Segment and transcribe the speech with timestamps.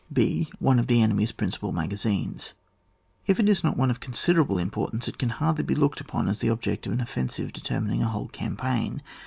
[0.15, 2.53] {h.) One of the enemy^e principal maya' zinee.
[3.27, 6.39] If it is not one of considerable importance, it can hardly be looked upon as
[6.39, 9.03] the object of an offensive determining a whole campaign.